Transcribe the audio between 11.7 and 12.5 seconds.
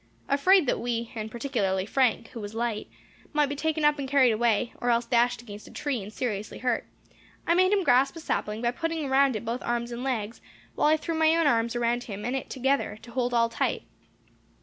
around him and it